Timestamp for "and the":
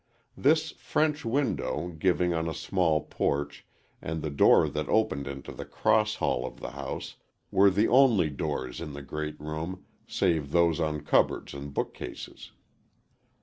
4.01-4.31